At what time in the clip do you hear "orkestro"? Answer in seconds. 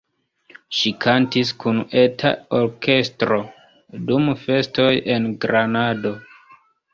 2.61-3.37